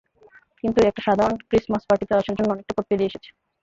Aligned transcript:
কিন্তু, 0.61 0.79
একটা 0.81 1.01
সাধারণ 1.07 1.35
ক্রিস্টমাস 1.41 1.83
পার্টিতে 1.87 2.13
আসার 2.13 2.35
জন্য 2.37 2.49
অনেকটা 2.51 2.73
পথ 2.75 2.85
পেড়িয়ে 2.89 3.09
এসেছ। 3.09 3.25